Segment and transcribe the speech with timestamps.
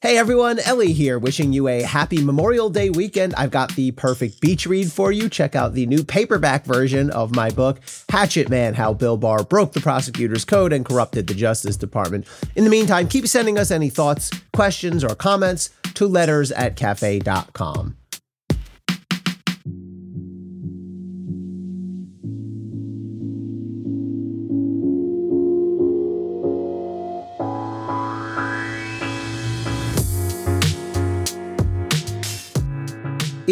[0.00, 3.34] Hey everyone, Elie here, wishing you a happy Memorial Day weekend.
[3.34, 5.28] I've got the perfect beach read for you.
[5.28, 9.72] Check out the new paperback version of my book, Hatchet Man How Bill Barr Broke
[9.72, 12.28] the Prosecutor's Code and Corrupted the Justice Department.
[12.54, 17.97] In the meantime, keep sending us any thoughts, questions, or comments to letters at cafe.com.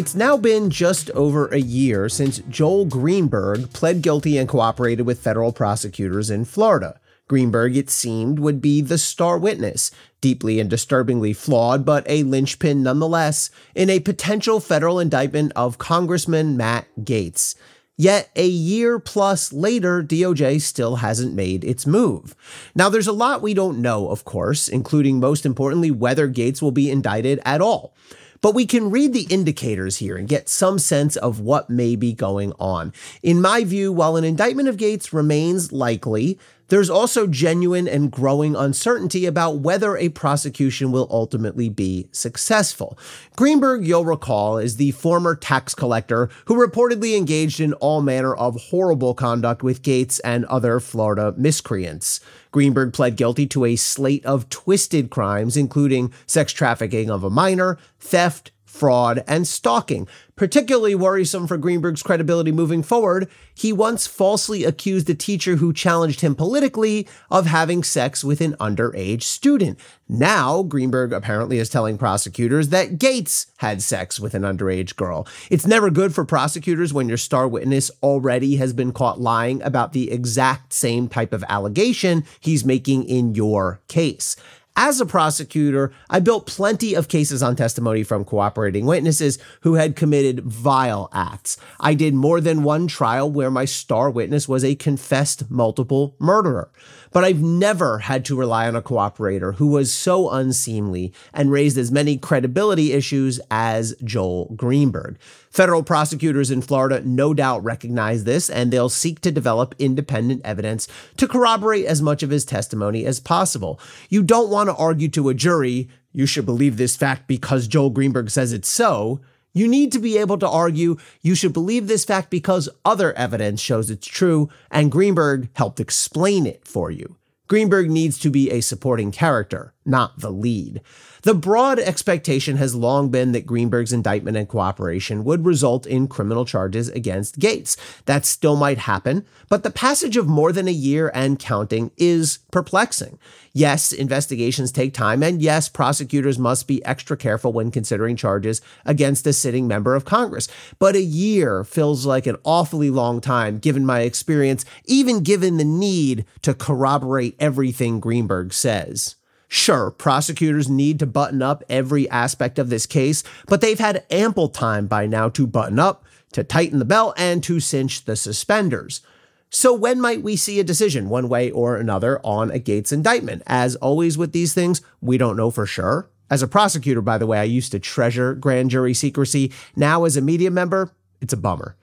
[0.07, 5.19] It's now been just over a year since Joel Greenberg pled guilty and cooperated with
[5.19, 7.01] federal prosecutors in Florida.
[7.27, 9.91] Greenberg, it seemed, would be the star witness,
[10.21, 16.57] deeply and disturbingly flawed, but a linchpin nonetheless, in a potential federal indictment of Congressman
[16.57, 17.57] Matt Gaetz.
[17.97, 22.37] Yet a year plus later, DOJ still hasn't made its move.
[22.77, 26.71] Now, there's a lot we don't know, of course, including most importantly, whether Gaetz will
[26.71, 27.93] be indicted at all.
[28.41, 32.13] But we can read the indicators here and get some sense of what may be
[32.13, 32.93] going on.
[33.23, 38.57] In my view, while an indictment of Gaetz remains likely, there's also genuine and growing
[38.57, 42.99] uncertainty about whether a prosecution will ultimately be successful.
[43.37, 48.61] Greenberg, you'll recall, is the former tax collector who reportedly engaged in all manner of
[48.61, 52.21] horrible conduct with Gaetz and other Florida miscreants.
[52.51, 57.79] Greenberg pled guilty to a slate of twisted crimes, including sex trafficking of a minor,
[58.01, 60.07] theft, fraud, and stalking.
[60.37, 66.21] Particularly worrisome for Greenberg's credibility moving forward, he once falsely accused a teacher who challenged
[66.21, 69.81] him politically of having sex with an underage student.
[70.09, 75.27] Now, Greenberg apparently is telling prosecutors that Gaetz had sex with an underage girl.
[75.51, 79.95] It's never good for prosecutors when your star witness already has been caught lying about
[79.95, 84.37] the exact same type of allegation he's making in your case.
[84.79, 89.97] As a prosecutor, I built plenty of cases on testimony from cooperating witnesses who had
[89.97, 91.57] committed vile acts.
[91.81, 96.71] I did more than one trial where my star witness was a confessed multiple murderer.
[97.17, 101.79] But I've never had to rely on a cooperator who was so unseemly and raised
[101.79, 105.19] as many credibility issues as Joel Greenberg.
[105.49, 110.89] Federal prosecutors in Florida no doubt recognize this, and they'll seek to develop independent evidence
[111.17, 113.81] to corroborate as much of his testimony as possible.
[114.11, 117.89] You don't want to argue to a jury, you should believe this fact because Joel
[117.89, 119.23] Greenberg says it's so.
[119.57, 123.59] You need to be able to argue you should believe this fact because other evidence
[123.59, 127.17] shows it's true, and Greenberg helped explain it for you.
[127.49, 130.81] Greenberg needs to be a supporting character, not the lead.
[131.23, 136.45] The broad expectation has long been that Greenberg's indictment and cooperation would result in criminal
[136.45, 137.77] charges against Gaetz.
[138.05, 142.39] That still might happen, but the passage of more than a year and counting is
[142.53, 143.19] perplexing.
[143.53, 149.27] Yes, investigations take time, and yes, prosecutors must be extra careful when considering charges against
[149.27, 150.47] a sitting member of Congress.
[150.79, 155.65] But a year feels like an awfully long time given my experience, even given the
[155.65, 159.17] need to corroborate everything Greenberg says.
[159.49, 164.49] Sure, prosecutors need to button up every aspect of this case, but they've had ample
[164.49, 169.01] time by now to button up, to tighten the belt, and to cinch the suspenders.
[169.49, 173.43] So, when might we see a decision, one way or another, on a Gaetz indictment?
[173.47, 176.11] As always with these things, we don't know for sure.
[176.29, 179.53] As a prosecutor, by the way, I used to treasure grand jury secrecy.
[179.77, 180.91] Now, as a media member,
[181.21, 181.77] it's a bummer.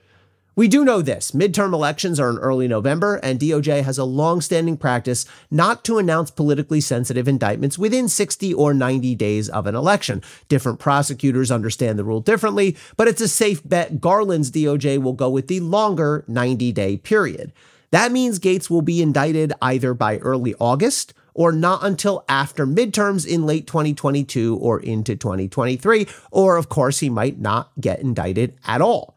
[0.56, 4.40] We do know this midterm elections are in early November, and DOJ has a long
[4.40, 9.74] standing practice not to announce politically sensitive indictments within 60 or 90 days of an
[9.74, 10.22] election.
[10.48, 15.28] Different prosecutors understand the rule differently, but it's a safe bet Garland's DOJ will go
[15.28, 17.52] with the longer 90 day period.
[17.90, 23.26] That means Gaetz will be indicted either by early August or not until after midterms
[23.26, 28.80] in late 2022 or into 2023, or of course, he might not get indicted at
[28.80, 29.13] all.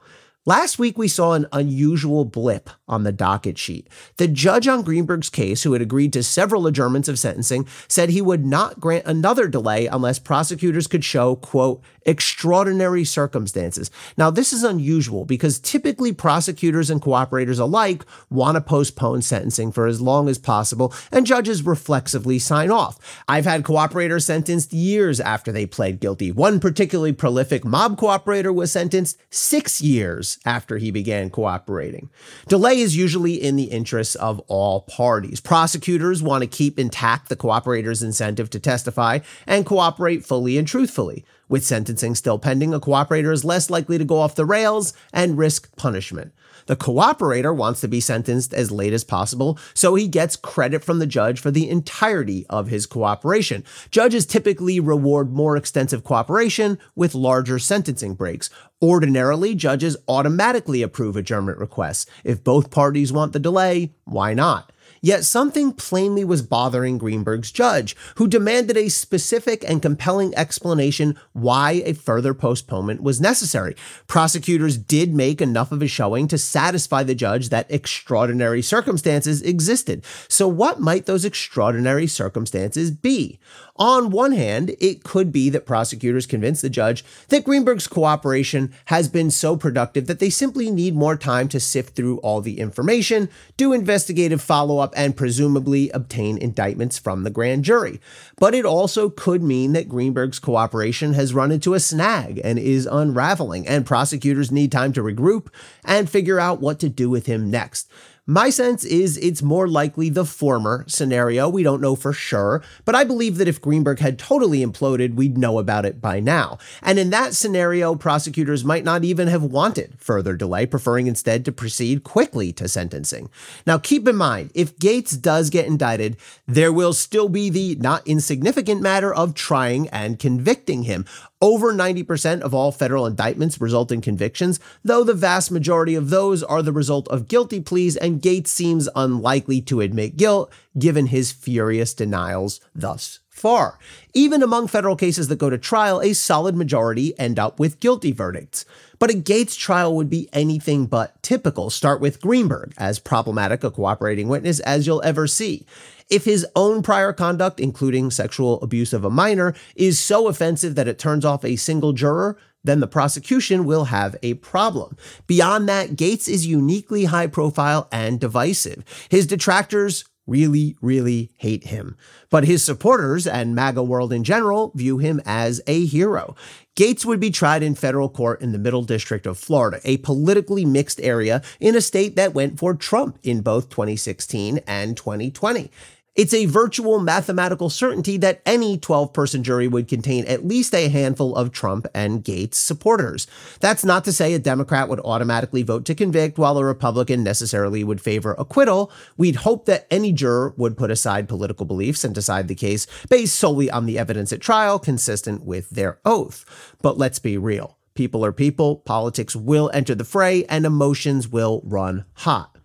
[0.48, 3.90] Last week, we saw an unusual blip on the docket sheet.
[4.16, 8.22] The judge on Greenberg's case, who had agreed to several adjournments of sentencing, said he
[8.22, 13.92] would not grant another delay unless prosecutors could show, quote, extraordinary circumstances.
[14.18, 19.86] Now, this is unusual because typically prosecutors and cooperators alike want to postpone sentencing for
[19.86, 22.98] as long as possible, and judges reflexively sign off.
[23.28, 26.32] I've had cooperators sentenced years after they pled guilty.
[26.32, 32.10] One particularly prolific mob cooperator was sentenced six years after he began cooperating.
[32.48, 35.42] Delay is usually in the interests of all parties.
[35.42, 41.26] Prosecutors want to keep intact the cooperator's incentive to testify and cooperate fully and truthfully.
[41.50, 45.38] With sentencing still pending, a cooperator is less likely to go off the rails and
[45.38, 46.34] risk punishment.
[46.66, 51.00] The cooperator wants to be sentenced as late as possible, so he gets credit from
[51.00, 53.64] the judge for the entirety of his cooperation.
[53.90, 58.50] Judges typically reward more extensive cooperation with larger sentencing breaks.
[58.82, 62.06] Ordinarily, judges automatically approve adjournment requests.
[62.26, 64.74] If both parties want the delay, why not?
[65.02, 71.84] Yet something plainly was bothering Greenberg's judge, who demanded a specific and compelling explanation why
[71.86, 73.76] a further postponement was necessary.
[74.08, 80.04] Prosecutors did make enough of a showing to satisfy the judge that extraordinary circumstances existed.
[80.28, 83.40] So, what might those extraordinary circumstances be?
[83.76, 89.08] On one hand, it could be that prosecutors convinced the judge that Greenberg's cooperation has
[89.08, 93.30] been so productive that they simply need more time to sift through all the information,
[93.56, 98.00] do investigative follow up, and presumably obtain indictments from the grand jury.
[98.38, 102.86] But it also could mean that Greenberg's cooperation has run into a snag and is
[102.86, 105.48] unraveling, and prosecutors need time to regroup
[105.84, 107.90] and figure out what to do with him next.
[108.30, 111.48] My sense is it's more likely the former scenario.
[111.48, 115.38] We don't know for sure, but I believe that if Greenberg had totally imploded, we'd
[115.38, 116.58] know about it by now.
[116.82, 121.54] And in that scenario, prosecutors might not even have wanted further delay, preferring instead to
[121.54, 123.30] proceed quickly to sentencing.
[123.66, 128.06] Now, keep in mind, if Gaetz does get indicted, there will still be the not
[128.06, 131.06] insignificant matter of trying and convicting him.
[131.40, 136.42] Over 90% of all federal indictments result in convictions, though the vast majority of those
[136.42, 141.32] are the result of guilty pleas, and Gaetz seems unlikely to admit guilt given his
[141.32, 143.78] furious denials thus far.
[144.16, 148.12] Even among federal cases that go to trial, a solid majority end up with guilty
[148.12, 148.66] verdicts.
[148.98, 151.70] But a Gaetz trial would be anything but typical.
[151.70, 155.68] Start with Greenberg, as problematic a cooperating witness as you'll ever see.
[156.10, 160.88] If his own prior conduct, including sexual abuse of a minor, is so offensive that
[160.88, 164.98] it turns off a single juror, then the prosecution will have a problem.
[165.26, 168.84] Beyond that, Gaetz is uniquely high profile and divisive.
[169.10, 171.96] His detractors really, really hate him.
[172.30, 176.36] But his supporters and MAGA world in general view him as a hero.
[176.76, 180.66] Gaetz would be tried in federal court in the Middle District of Florida, a politically
[180.66, 185.72] mixed area in a state that went for Trump in both 2016 and 2020.
[186.18, 190.90] It's a virtual mathematical certainty that any 12 person jury would contain at least a
[190.90, 193.28] handful of Trump and Gaetz supporters.
[193.60, 197.84] That's not to say a Democrat would automatically vote to convict while a Republican necessarily
[197.84, 198.92] would favor acquittal.
[199.16, 203.36] We'd hope that any juror would put aside political beliefs and decide the case based
[203.36, 206.74] solely on the evidence at trial consistent with their oath.
[206.82, 207.78] But let's be real.
[207.94, 212.57] People are people, politics will enter the fray, and emotions will run hot.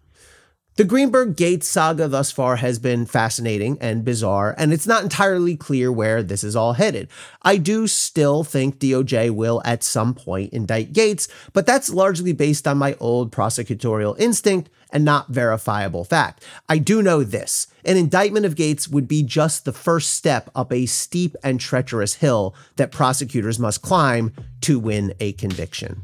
[0.77, 5.55] The Greenberg Gaetz saga thus far has been fascinating and bizarre, and it's not entirely
[5.55, 7.09] clear where this is all headed.
[7.43, 12.67] I do still think DOJ will at some point indict Gaetz, but that's largely based
[12.67, 16.43] on my old prosecutorial instinct and not verifiable fact.
[16.71, 20.73] I do know this an indictment of Gaetz would be just the first step up
[20.73, 24.33] a steep and treacherous hill that prosecutors must climb
[24.63, 26.03] to win a conviction.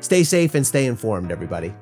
[0.00, 1.72] Stay safe and stay informed, everybody.